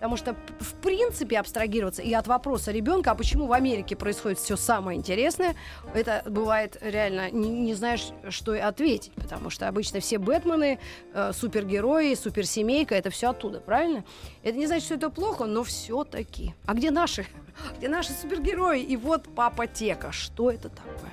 [0.00, 4.56] Потому что, в принципе, абстрагироваться и от вопроса ребенка, а почему в Америке происходит все
[4.56, 5.54] самое интересное,
[5.92, 9.12] это бывает реально не, не знаешь, что и ответить.
[9.14, 10.78] Потому что обычно все Бэтмены,
[11.12, 14.04] э, супергерои, суперсемейка, это все оттуда, правильно?
[14.42, 16.54] Это не значит, что это плохо, но все-таки.
[16.64, 17.26] А где наши?
[17.78, 18.80] Где наши супергерои?
[18.80, 20.12] И вот папа Тека.
[20.12, 21.10] Что это такое?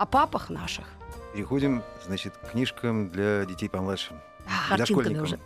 [0.00, 0.86] о папах наших.
[1.34, 4.14] Переходим, значит, к книжкам для детей помладше.
[4.46, 5.24] А, Картинками дошкольникам.
[5.24, 5.38] уже.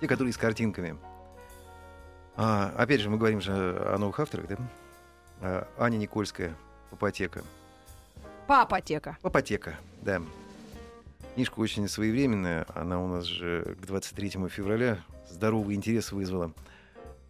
[0.00, 0.96] Те, которые с картинками.
[2.42, 4.56] А, опять же, мы говорим же о новых авторах, да?
[5.42, 6.56] А, Аня Никольская,
[6.88, 7.42] «Папотека».
[8.46, 9.18] Папотека.
[9.20, 10.22] «Папотека», да.
[11.34, 12.64] Книжка очень своевременная.
[12.74, 16.52] Она у нас же к 23 февраля здоровый интерес вызвала.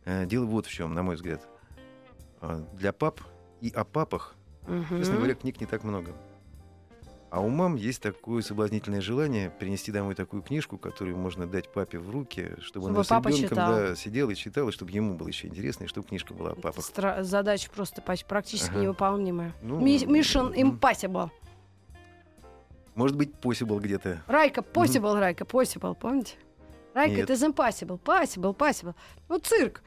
[0.05, 1.41] Э, Дело вот в чем, на мой взгляд.
[2.41, 3.21] А, Для пап
[3.61, 4.37] и о папах,
[4.69, 4.97] Мгм.
[5.01, 6.13] честно говоря, книг не так много.
[7.31, 11.99] А у мам есть такое соблазнительное желание принести домой такую книжку, которую можно дать папе
[11.99, 15.15] в руки, чтобы, Чтобы он папа с ребенком да, сидел и читал, и чтобы ему
[15.15, 16.85] было еще интересно, и чтобы книжка была о папах.
[16.85, 18.81] Стра- задача просто практически Ага.
[18.81, 19.53] невыполнимая.
[19.63, 20.55] Ну, Mission.
[20.55, 21.31] Impossible.
[22.97, 24.23] Может быть, possible где-то.
[24.27, 26.35] Райка, possible, Райка, possible, помните?
[26.95, 27.31] Райка, Нет.
[27.31, 28.95] это is impossible, possible, possible.
[29.29, 29.83] Ну, цирк.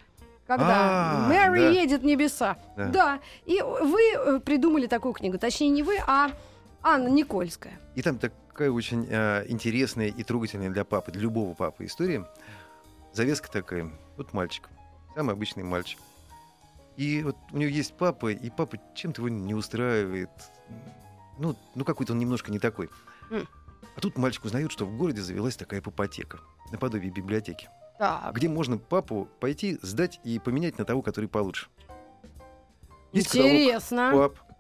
[0.48, 1.70] Когда А, Мэри да.
[1.70, 2.58] едет в небеса.
[2.78, 2.88] Да.
[2.88, 3.20] Да.
[3.46, 5.38] И вы э, придумали такую книгу.
[5.38, 6.32] Точнее, не вы, а
[6.84, 7.80] Анна Никольская.
[7.96, 12.30] И там такая очень э, интересная и трогательная для папы, для любого папы история.
[13.14, 13.90] Завеска такая.
[14.18, 14.70] Вот мальчик.
[15.16, 16.00] Самый обычный мальчик.
[16.98, 20.30] И вот у него есть папа, и папа чем-то его не устраивает.
[21.40, 22.90] Ну, ну какой-то он немножко не такой.
[23.32, 26.40] А тут мальчик узнает, что в городе завелась такая папотека.
[26.72, 27.70] Наподобие библиотеки.
[28.00, 28.36] Так.
[28.36, 31.68] Где можно папу пойти, сдать и поменять на того, который получше.
[33.12, 34.12] Есть каталог Интересно.
[34.12, 34.53] пап.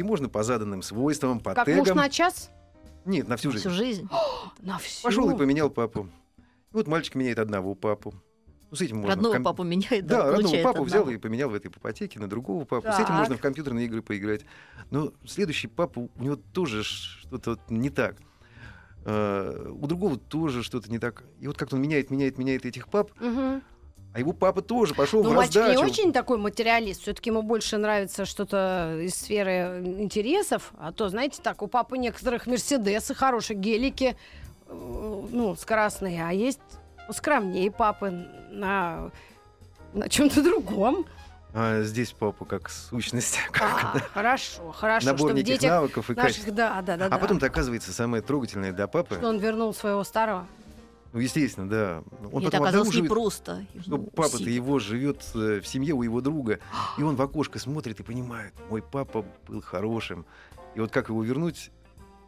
[0.00, 1.98] И можно по заданным свойствам, по Как муж тегам.
[1.98, 2.50] на час?
[3.04, 3.68] Нет, на всю жизнь.
[3.68, 4.08] Всю жизнь.
[4.62, 5.02] На всю.
[5.02, 6.08] Пошел и поменял папу.
[6.38, 8.14] И вот мальчик меняет одного папу.
[8.70, 9.10] Ну, с этим можно...
[9.14, 11.16] Родного ком- папу меняет, Да, да, родного папу взял одного.
[11.18, 12.86] и поменял в этой ипотеке на другого папу.
[12.90, 13.18] С этим Так.
[13.18, 14.46] можно в компьютерные игры поиграть.
[14.90, 18.16] Но следующий папа, у него тоже что-то не так.
[19.04, 21.24] Э, У другого тоже что-то не так.
[21.40, 23.62] И вот как-то он меняет, меняет, меняет этих пап, Мгм.
[24.12, 25.84] А его папа тоже пошел Ну, в мальчик не раздачу.
[25.84, 27.02] очень такой материалист.
[27.02, 30.72] Все-таки ему больше нравится что-то из сферы интересов.
[30.78, 34.16] А то, знаете, так, у папы некоторых Мерседесы, хорошие гелики,
[34.66, 34.72] э,
[35.30, 36.26] ну, скоростные.
[36.26, 36.60] А есть
[37.12, 38.10] скромнее папы
[38.50, 39.10] на,
[39.92, 41.06] на чем-то другом.
[41.52, 45.06] А здесь папа как сущность, А, хорошо, хорошо.
[45.06, 46.42] набор неких детях навыков и качеств.
[46.42, 47.06] наших, да, да, да.
[47.06, 47.18] А да.
[47.18, 49.16] потом-то оказывается самое трогательное для папы.
[49.16, 50.46] Что он вернул своего старого.
[51.12, 52.02] Ну, естественно, да.
[52.32, 53.66] Он И это оказалось обнаруживает, непросто.
[53.80, 56.60] что Ну, папа-то его живет э, в семье у его друга,
[56.98, 60.24] и он в окошко смотрит и понимает, мой папа был хорошим.
[60.76, 61.72] И вот как его вернуть,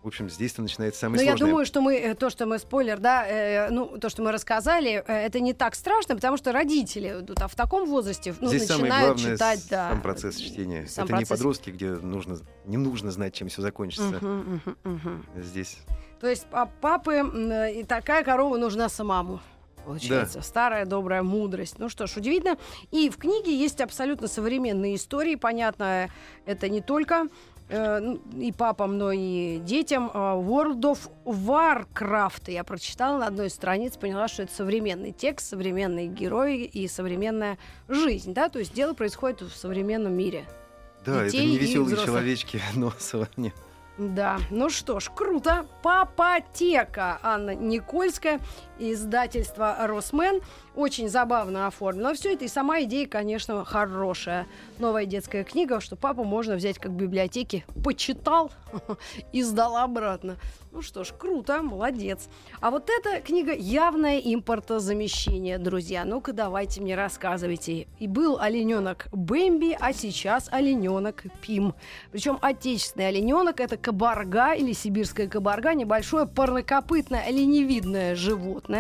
[0.03, 1.49] в общем, здесь-то начинается самое Но Ну, я сложное.
[1.51, 5.05] думаю, что мы, э, то, что мы спойлер, да, э, ну, то, что мы рассказали,
[5.07, 8.67] э, это не так страшно, потому что родители вот, а в таком возрасте ну, здесь
[8.67, 9.91] самое начинают главное читать, с- да.
[9.91, 10.89] сам процесс чтения.
[10.89, 11.29] Сам Это не процесс.
[11.39, 14.19] подростки, где нужно, не нужно знать, чем все закончится.
[14.21, 15.27] Мгм, мгм, мгм.
[15.37, 15.79] Здесь.
[16.23, 16.47] То есть
[16.81, 19.41] папы э, и такая корова нужна самому.
[19.85, 21.81] Получается, старая добрая мудрость.
[21.81, 22.57] Ну что ж, удивительно.
[22.93, 25.35] И в книге есть абсолютно современные истории.
[25.35, 26.09] Понятно,
[26.47, 27.27] это не только
[27.69, 30.13] э, и папам, но и детям.
[30.15, 35.49] А, World of Warcraft я прочитала на одной из страниц, поняла, что это современный текст,
[35.49, 37.59] современные герои и современная
[37.89, 38.33] жизнь.
[38.33, 38.49] Да?
[38.49, 40.45] То есть дело происходит в современном мире.
[41.05, 42.93] Да, Детей это не веселые человечки, но
[43.37, 43.55] нет.
[43.99, 45.67] Да, ну что ж, круто.
[45.83, 48.41] Папотека Анна Никольская,
[48.91, 50.41] издательство «Росмен».
[50.75, 52.47] Очень забавно оформлено все это.
[52.47, 54.47] И сама идея, конечно, хорошая.
[54.79, 57.65] Новая детская книга, что папу можно взять как в библиотеке.
[57.85, 58.51] Почитал
[59.33, 60.39] и сдал обратно.
[60.73, 62.31] Ну что ж, круто, молодец.
[62.61, 66.07] А вот эта книга явное импортозамещение, друзья.
[66.07, 67.87] Ну-ка, давайте мне рассказывайте.
[67.99, 71.75] И был олененок Бэмби, а сейчас олененок Пим.
[72.11, 78.72] Причем отечественный олененок это кабарга или сибирская кабарга, небольшое парнокопытное оленевидное животное.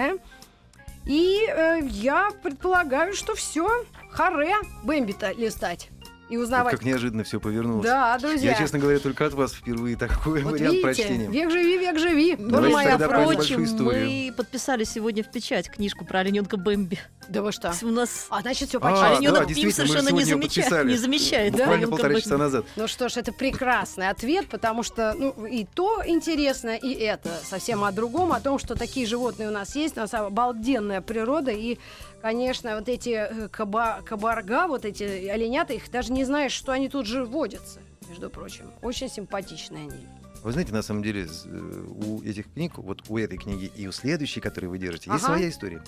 [1.06, 3.68] И э, я предполагаю, что все,
[4.10, 5.91] харе Бэмби-то листать
[6.28, 6.72] и узнавать.
[6.72, 7.84] как неожиданно все повернулось.
[7.84, 8.52] Да, друзья.
[8.52, 11.26] Я, честно говоря, только от вас впервые такой вот вариант видите, прочтения.
[11.28, 12.36] век живи, век живи.
[12.38, 14.06] Давайте моя тогда про небольшую Впрочем, историю.
[14.10, 16.98] мы подписали сегодня в печать книжку про олененка Бэмби.
[17.28, 17.72] Да вы что?
[17.82, 19.04] У нас А значит, все А, почти.
[19.04, 21.52] олененок да, мы совершенно не замечает, не замечает.
[21.52, 22.64] Буквально олененка полтора часа назад.
[22.76, 27.84] Ну что ж, это прекрасный ответ, потому что ну, и то интересно, и это совсем
[27.84, 31.78] о другом, о том, что такие животные у нас есть, у нас обалденная природа, и,
[32.22, 36.88] конечно, вот эти э, каба- кабарга, вот эти оленята, их даже не знаешь, что они
[36.88, 38.70] тут же водятся, между прочим.
[38.82, 40.06] Очень симпатичные они.
[40.42, 43.92] Вы знаете, на самом деле, э, у этих книг, вот у этой книги и у
[43.92, 45.34] следующей, которую вы держите, есть Ага.
[45.34, 45.82] своя история.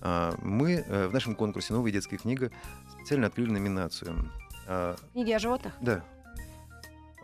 [0.00, 2.50] А, Мы э, в нашем конкурсе «Новая детская книга»
[2.92, 4.30] специально открыли номинацию.
[4.66, 5.72] А, Книги о животных?
[5.80, 6.02] Да.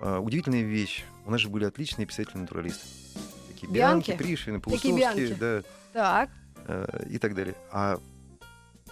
[0.01, 1.05] А, Удивительная вещь.
[1.27, 2.87] У нас же были отличные писатели-натуралисты.
[3.49, 4.11] Такие Бианки?
[4.13, 5.35] Бианки, Паустовские, Бианки.
[5.39, 6.31] да, Так.
[7.09, 7.55] и так далее.
[7.71, 7.99] А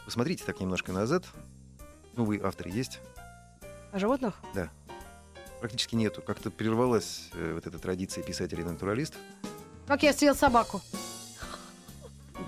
[0.08, 1.26] посмотрите так немножко назад.
[2.16, 2.98] Новые авторы есть.
[3.92, 4.36] О животных?
[4.54, 4.70] Да.
[5.60, 6.22] практически нету.
[6.22, 9.20] Как-то прервалась э, вот эта традиция писателей-натуралистов.
[9.86, 10.80] Как я съел собаку.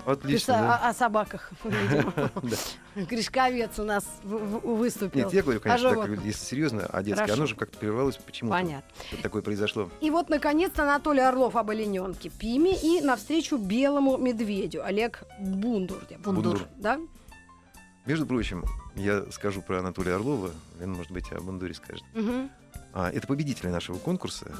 [0.07, 0.77] Отлично, Писа- да.
[0.77, 1.51] о, о собаках.
[2.95, 5.25] Гришковец у нас выступил.
[5.25, 8.57] Нет, я говорю, конечно, так, если серьезно, а детское, оно же как-то прервалось почему-то.
[8.57, 8.89] Понятно.
[9.21, 9.91] Такое произошло.
[10.01, 16.01] И вот, наконец-то, Анатолий Орлов об олененке Пиме и навстречу белому медведю Олег Бундур.
[16.23, 16.67] Бундур.
[16.77, 16.99] Да?
[18.05, 22.03] Между прочим, я скажу про Анатолия Орлова, Лена, может быть, о Бандуре скажет.
[22.13, 22.49] Мгм.
[22.93, 24.51] А, это победители нашего конкурса,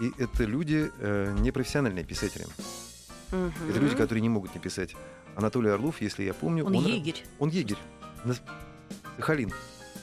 [0.00, 2.46] и это люди э, непрофессиональные писатели.
[3.32, 3.52] Мгм.
[3.68, 4.94] Это люди, которые не могут не писать.
[5.36, 7.24] Анатолий Орлов, если я помню, Он егерь.
[7.40, 7.78] Он егерь.
[8.24, 8.34] На
[9.16, 9.52] Сахалин.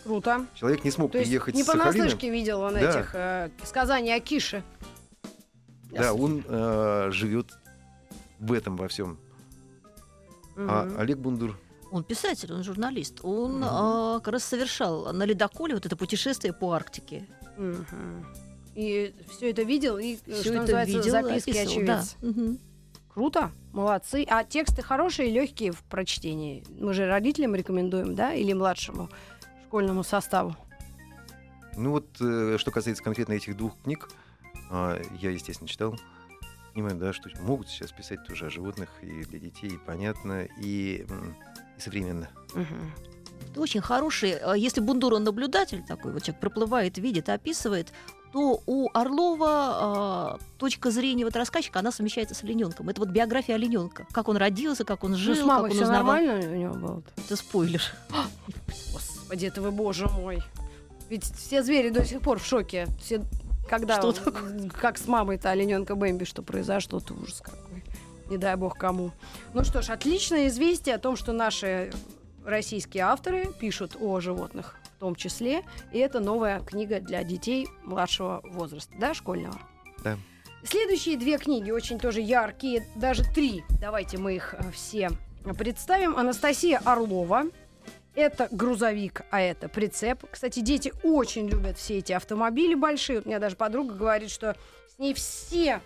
[0.04, 0.45] Круто.
[0.56, 1.91] Человек не смог То есть приехать не с Сахалина.
[1.93, 2.80] понаслышке видел он Да.
[2.99, 4.63] этих э, сказаний о Кише.
[5.91, 7.58] Да, он э, живет
[8.39, 9.17] в этом во всем.
[10.58, 10.99] А Мгм.
[10.99, 11.58] Олег Бундур
[11.91, 13.19] Он писатель, он журналист.
[13.23, 13.63] Он Мгм.
[13.69, 17.27] а, как раз совершал на ледоколе вот это путешествие по Арктике.
[17.58, 18.25] Мгм.
[18.75, 21.93] И все это видел, и, э, Всё что это называется, видел, записки описывал, да.
[21.99, 22.15] очевидца.
[22.21, 22.60] Мгм.
[23.13, 24.25] Круто, молодцы.
[24.30, 26.63] А тексты хорошие, легкие в прочтении.
[26.80, 29.10] Мы же родителям рекомендуем, да, или младшему
[29.67, 30.56] школьному составу.
[31.75, 34.10] Ну вот, э, что касается конкретно этих двух книг,
[34.69, 35.97] а, я, естественно, читал.
[36.73, 41.05] Понимаю, да, что могут сейчас писать тоже о животных и для детей, и понятно, и,
[41.77, 42.29] и современно.
[42.53, 42.91] Мгм.
[43.51, 44.38] Это очень хороший.
[44.38, 47.91] а, Если Бундур он наблюдатель такой, вот человек проплывает, видит, описывает,
[48.31, 52.88] то у Орлова а, точка зрения вот рассказчика, она совмещается с олененком.
[52.88, 54.07] Это вот биография олененка.
[54.13, 56.05] Как он родился, как он Ну, жил, с как мамой он все узнавал.
[56.15, 57.81] нормально у него было Это спойлер.
[58.93, 60.41] Господи, это вы, боже мой.
[61.10, 62.88] Ведь все звери до сих пор в шоке.
[63.01, 63.21] Все,
[63.71, 67.84] когда, Что м, как с мамой-то олененка Бэмби, что произошло, то ужас какой.
[68.29, 69.12] Не дай бог кому.
[69.53, 71.89] Ну что ж, отличное известие о том, что наши
[72.45, 75.63] российские авторы пишут о животных в том числе.
[75.93, 79.57] И это новая книга для детей младшего возраста, да, школьного?
[80.03, 80.17] Да.
[80.65, 83.63] Следующие две книги очень тоже яркие, даже три.
[83.79, 85.12] Давайте мы их э, все
[85.57, 86.17] представим.
[86.17, 87.45] Анастасия Орлова.
[88.13, 90.26] Это грузовик, а это прицеп.
[90.30, 93.21] Кстати, дети очень любят все эти автомобили большие.
[93.21, 94.58] У меня даже подруга говорит, что
[94.93, 95.82] с ней все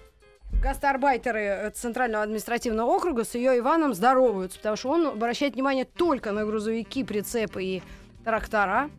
[0.61, 6.31] гастарбайтеры э, Центрального административного округа с ее Иваном здороваются, потому что он обращает внимание только
[6.31, 7.83] на грузовики, прицепы и
[8.23, 8.89] трактора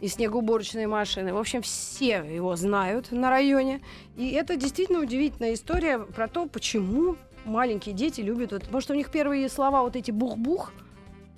[0.00, 1.34] и снегоуборочные машины.
[1.34, 3.82] В общем, все его знают на районе.
[4.16, 8.52] И это действительно удивительная история про то, почему маленькие дети любят...
[8.52, 10.72] Вот, может, у них первые слова вот эти бух-бух,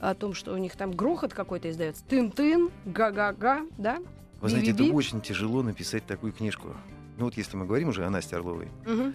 [0.00, 2.02] о том, что у них там грохот какой-то издается.
[2.08, 3.98] Тын-тын, га-га-га, да?
[4.40, 6.68] Вы знаете, это очень тяжело написать такую книжку.
[7.16, 9.14] Ну вот если мы говорим уже о Насте Орловой, Мгм.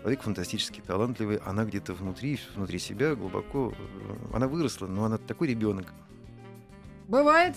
[0.00, 5.48] человек фантастически талантливый, она где-то внутри, внутри себя глубоко, э, она выросла, но она такой
[5.48, 5.92] ребенок.
[7.06, 7.54] Бывает.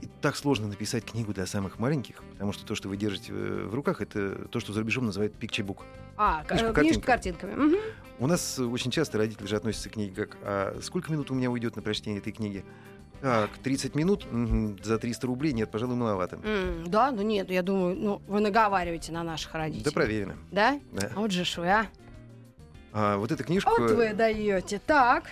[0.00, 3.66] И так сложно написать книгу для самых маленьких, потому что то, что вы держите э,
[3.68, 5.84] в руках, это то, что за рубежом называют пикчебук.
[6.16, 7.54] А, Книжка, книжка, книжка картинками.
[7.54, 7.76] Мгм.
[8.20, 11.34] У нас э, очень часто родители же относятся к книге как «А сколько минут у
[11.34, 12.64] меня уйдет на прочтение этой книги?
[13.20, 14.26] Так, 30 минут
[14.84, 15.52] за 300 рублей?
[15.52, 16.38] Нет, пожалуй, маловато.
[16.44, 19.84] М, Да, ну нет, я думаю, ну вы наговариваете на наших родителей.
[19.84, 20.36] Да, проверено.
[20.52, 20.78] Да?
[20.92, 21.10] Да.
[21.16, 21.86] Вот же ж вы, а.
[22.92, 24.78] А вот эта книжка Вот вы даете.
[24.78, 25.24] Так.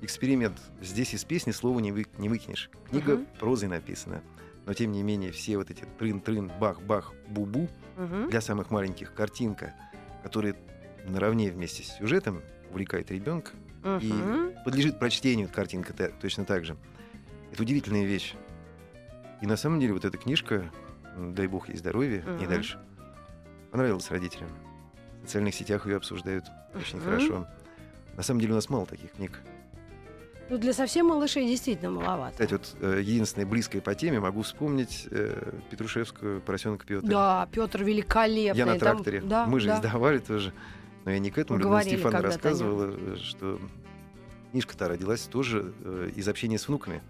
[0.00, 0.58] эксперимент.
[0.82, 2.70] Здесь из песни слова не, вы, не выкинешь.
[2.90, 3.26] Книга Мгм.
[3.40, 4.20] прозой написана.
[4.66, 8.28] Но тем не менее, все вот эти трын-трын, бах-бах, бу-бу Мгм.
[8.30, 9.74] для самых маленьких картинка,
[10.22, 10.54] которые
[11.04, 13.52] наравне вместе с сюжетом увлекает ребенка,
[14.00, 14.52] и Мгм.
[14.64, 16.76] подлежит прочтению картинка точно так же.
[17.52, 18.34] Это удивительная вещь.
[19.40, 20.70] И на самом деле вот эта книжка,
[21.16, 22.48] дай бог ей здоровья, и Мгм.
[22.48, 22.78] дальше,
[23.70, 24.50] понравилась родителям.
[25.22, 27.04] В социальных сетях ее обсуждают очень Мгм.
[27.06, 27.46] хорошо.
[28.16, 29.38] На самом деле у нас мало таких книг.
[30.50, 32.32] Ну, для совсем малышей действительно маловато.
[32.32, 37.06] Кстати, вот э, единственное близкое по теме могу вспомнить э, Петрушевскую «Поросенок Петр».
[37.06, 38.58] Да, Петр великолепный.
[38.58, 39.20] Я на Там- тракторе.
[39.20, 39.76] да, Мы же да.
[39.76, 40.52] издавали тоже.
[41.04, 41.60] Но я не к этому.
[41.60, 42.10] Говорили нем.
[42.10, 43.60] рассказывала, э, что
[44.52, 47.02] книжка-то родилась тоже э, из общения с внуками.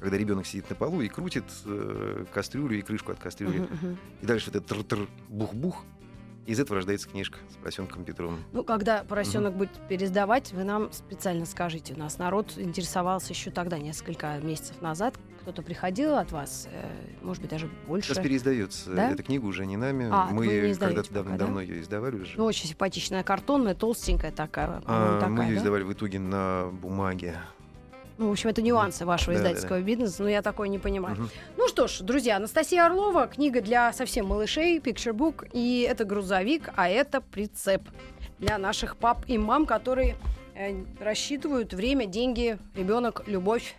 [0.00, 3.58] Когда ребенок сидит на полу и крутит э, кастрюлю и крышку от кастрюли.
[3.60, 3.98] Мгм, мгм.
[4.20, 5.84] И дальше вот этот тр-тр, бух-бух.
[6.46, 8.44] Из этого рождается книжка с поросенком Петровым.
[8.52, 11.94] Ну, когда поросенок будет пересдавать, вы нам специально скажите.
[11.94, 15.14] У нас народ интересовался еще тогда, несколько месяцев назад.
[15.40, 16.86] Кто-то приходил от вас, э,
[17.22, 18.08] может быть, даже больше.
[18.14, 19.10] Сейчас переиздается Да?
[19.10, 20.08] эта книга уже не нами.
[20.10, 22.38] А, мы когда-то пока, давно-давно ее издавали уже.
[22.38, 24.82] Ну, очень симпатичная, картонная, толстенькая такая.
[24.86, 25.60] А, такая, мы ее да?
[25.60, 27.36] издавали в итоге на бумаге.
[28.16, 31.16] Ну, в общем, это нюансы вашего Да, да, издательского бизнеса, но я такое не понимаю.
[31.16, 31.30] Мгм.
[31.56, 36.70] Ну что ж, друзья, Анастасия Орлова, книга для совсем малышей, Picture Book, и это грузовик,
[36.76, 37.82] а это прицеп
[38.38, 40.16] для наших пап и мам, которые
[40.54, 43.74] э, рассчитывают время, деньги, ребенок, любовь,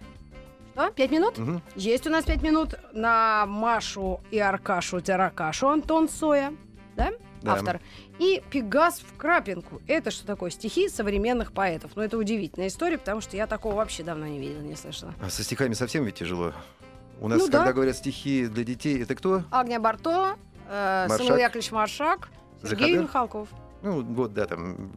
[0.76, 1.38] Да, пять минут?
[1.38, 1.62] Мгм.
[1.76, 6.54] Есть у нас пять минут на Машу и Аркашу Теракашу Антон Соя,
[6.98, 7.12] да?
[7.46, 7.54] Да.
[7.54, 7.80] Автор.
[8.20, 9.82] И Пегас в Крапинку.
[9.88, 10.50] Это что такое?
[10.50, 11.92] Стихи современных поэтов.
[11.96, 15.14] Ну, это удивительная история, потому что я такого вообще давно не видела, не слышала.
[15.22, 16.54] А со стихами совсем ведь тяжело.
[17.20, 17.60] У нас, Ну да.
[17.60, 19.44] когда говорят стихи для детей, это кто?
[19.52, 20.36] Агния Барто,
[20.70, 21.08] э.
[21.10, 22.30] Самуил Яковлевич Маршак,
[22.62, 23.02] Сергей Захадыр?
[23.04, 23.50] Михалков.
[23.84, 24.92] Ну, вот, да, там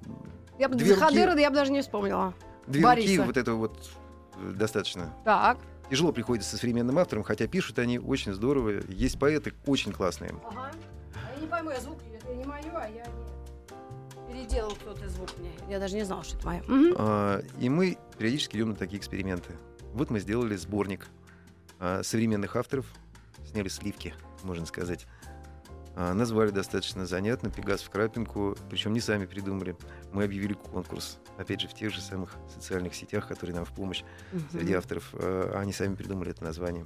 [0.58, 0.98] Я Две руки.
[0.98, 2.34] Захадыра я бы даже не вспомнила.
[2.66, 3.08] две Бориса.
[3.18, 3.90] руки, вот это вот
[4.37, 5.12] э, достаточно.
[5.24, 5.58] Так.
[5.90, 8.80] Тяжело приходится современным авторам, хотя пишут они очень здорово.
[8.88, 10.34] Есть поэты очень классные.
[10.50, 10.70] Ага.
[11.14, 11.98] А я не пойму, я звук,
[12.38, 14.33] не мое, а я не...
[14.33, 15.51] Переделал кто-то звук мне.
[15.68, 16.62] Я даже не знала, что это мое.
[16.98, 19.53] А, И мы периодически идем на такие эксперименты.
[19.94, 21.07] Вот мы сделали сборник
[21.79, 22.87] а, современных авторов,
[23.51, 25.07] сняли сливки, можно сказать.
[25.96, 29.77] А, Назвали достаточно занятно «Пегас в Крапинку», причем не сами придумали.
[30.12, 34.05] Мы объявили конкурс, опять же, в тех же самых социальных сетях, которые нам в помощь
[34.53, 35.09] среди авторов.
[35.14, 36.85] а, Они сами придумали это название.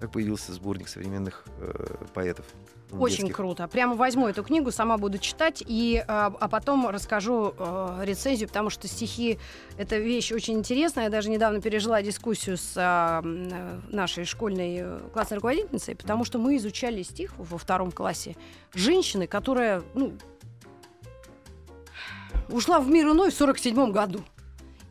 [0.00, 2.46] Так появился сборник современных э, поэтов.
[2.92, 3.36] Очень детских.
[3.36, 3.68] круто.
[3.68, 8.70] Прямо возьму эту книгу, сама буду читать, и, а, а потом расскажу э, рецензию, потому
[8.70, 9.38] что стихи—
[9.78, 11.04] это вещь очень интересная.
[11.04, 16.38] Я даже недавно пережила дискуссию с а, э, нашей школьной э, классной руководительницей, потому что
[16.38, 18.36] мы изучали стих во втором классе
[18.74, 20.12] женщины, которая, ну,
[22.48, 24.20] ушла в мир иной в 47 году.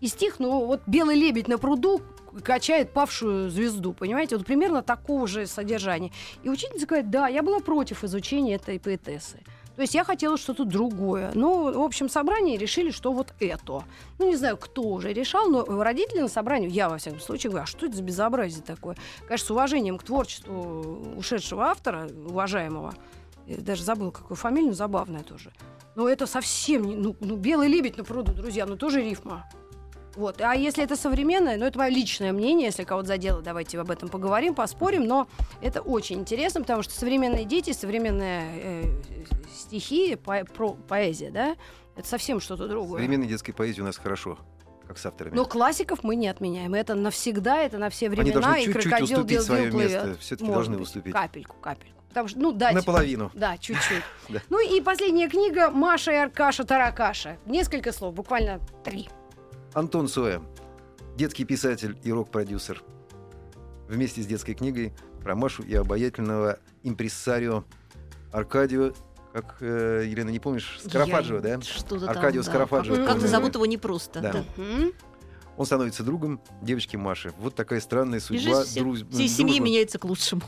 [0.01, 2.01] И стих, ну, вот «Белый лебедь на пруду»
[2.43, 4.37] качает павшую звезду, понимаете?
[4.37, 6.11] Вот примерно такого же содержания.
[6.43, 9.39] И учительница говорит, да, я была против изучения этой поэтессы.
[9.75, 11.31] То есть я хотела что-то другое.
[11.35, 13.85] Но в общем собрании решили, что вот это.
[14.17, 17.63] Ну, не знаю, кто уже решал, но родители на собрании, я во всяком случае, говорю,
[17.63, 18.97] а что это за безобразие такое?
[19.25, 22.93] Конечно, с уважением к творчеству ушедшего автора, уважаемого,
[23.47, 25.53] я даже забыл, какую фамилию, забавная тоже.
[25.95, 26.95] Но это совсем не...
[26.95, 29.49] Ну, ну, белый лебедь на пруду, друзья, ну тоже рифма.
[30.19, 30.41] Вот.
[30.41, 34.09] А если это современное, ну, это мое личное мнение, если кого-то задело, давайте об этом
[34.09, 35.29] поговорим, поспорим, но
[35.61, 38.83] это очень интересно, потому что современные дети, современные э,
[39.55, 41.55] стихи, по- про- поэзия, да,
[41.95, 42.99] это совсем что-то другое.
[43.01, 44.37] Современной детской поэзии у нас хорошо,
[44.85, 45.35] как с авторами.
[45.35, 46.73] Но классиков мы не отменяем.
[46.73, 48.41] Это навсегда, это на все Они времена.
[48.41, 49.91] должны и чуть-чуть крокодил уступить Дил свое плывет.
[49.91, 50.17] место.
[50.19, 51.13] Все-таки Может должны быть, уступить.
[51.13, 51.95] Капельку, капельку.
[52.09, 52.73] Потому что, ну, дать.
[52.73, 53.31] Наполовину.
[53.33, 54.03] Да, чуть-чуть.
[54.29, 54.41] Да.
[54.49, 57.37] Ну и последняя книга Маша и Аркаша Таракаша.
[57.45, 59.07] Несколько слов, буквально три.
[59.73, 60.41] Антон Соя,
[61.15, 62.83] детский писатель и рок-продюсер.
[63.87, 67.63] Вместе с детской книгой про Машу и обаятельного импрессарио
[68.31, 68.93] Аркадио,
[69.33, 71.61] как, э, Елена, не помнишь, Скарафаджио, Я- да?
[71.61, 72.49] Что-то там, Аркадио да.
[72.49, 74.21] Скарафаджио, Как- Как-то зовут его непросто.
[74.21, 74.33] Да.
[74.33, 74.43] да.
[75.59, 77.33] Он становится другом девочки Маши.
[77.37, 78.63] Вот такая странная судьба.
[78.63, 80.41] все- друз- всей семьи меняется к лучшему.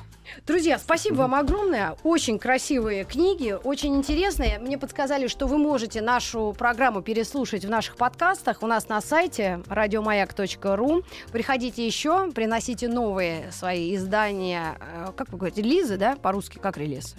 [0.47, 1.97] Друзья, спасибо вам огромное.
[2.03, 4.57] Очень красивые книги, очень интересные.
[4.59, 8.63] Мне подсказали, что вы можете нашу программу переслушать в наших подкастах.
[8.63, 11.03] У нас на сайте радиомаяк.ру.
[11.33, 14.77] Приходите еще, приносите новые свои издания.
[14.79, 16.15] Э, Как вы говорите, релизы, да?
[16.15, 17.15] По-русски как релиз?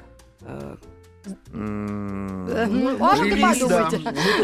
[1.24, 3.22] Э, М, Э, ну, а да.
[3.22, 3.98] подумайте.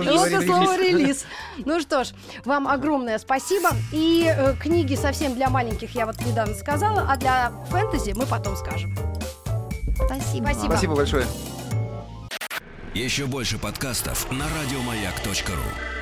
[0.04, 0.94] Говорим и слово релиз.
[1.00, 1.24] релиз.
[1.64, 2.08] Ну что ж,
[2.44, 3.70] вам огромное спасибо.
[3.92, 8.56] И э, книги совсем для маленьких я вот недавно сказала, а для фэнтези мы потом
[8.56, 8.94] скажем.
[9.96, 10.46] Спасибо.
[10.46, 10.72] Спасибо.
[10.72, 11.26] Спасибо большое.
[12.94, 15.97] Еще больше подкастов на радиомаяк.ру.